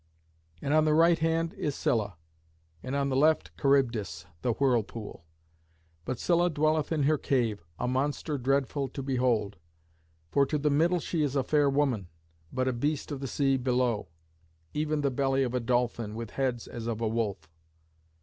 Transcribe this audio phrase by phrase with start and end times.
[0.63, 2.17] And on the right hand is Scylla,
[2.81, 5.25] and on the left Charybdis the whirlpool.
[6.05, 9.57] But Scylla dwelleth in her cave, a monster dreadful to behold;
[10.31, 12.07] for to the middle she is a fair woman,
[12.51, 14.07] but a beast of the sea below,
[14.73, 17.47] even the belly of a dolphin, with heads as of a wolf.